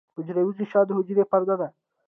حجروی 0.15 0.53
غشا 0.59 0.81
د 0.85 0.89
حجرې 0.97 1.23
پرده 1.31 1.55
ده 1.61 1.67